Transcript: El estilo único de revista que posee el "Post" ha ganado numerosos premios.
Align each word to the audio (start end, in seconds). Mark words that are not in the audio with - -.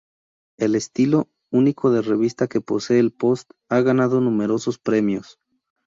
El 0.57 0.73
estilo 0.73 1.29
único 1.51 1.91
de 1.91 2.01
revista 2.01 2.47
que 2.47 2.59
posee 2.59 2.97
el 2.97 3.11
"Post" 3.13 3.51
ha 3.69 3.81
ganado 3.81 4.19
numerosos 4.19 4.79
premios. 4.79 5.37